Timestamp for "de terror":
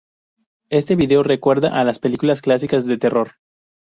2.87-3.33